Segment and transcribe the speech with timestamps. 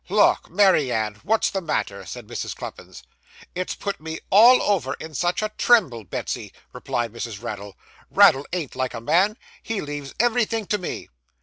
[0.09, 1.19] 'Lauk, Mary Ann!
[1.21, 2.55] what's the matter?' said Mrs.
[2.55, 3.03] Cluppins.
[3.53, 7.43] 'It's put me all over in such a tremble, Betsy,' replied Mrs.
[7.43, 7.75] Raddle.
[8.09, 11.07] 'Raddle ain't like a man; he leaves everythink to me.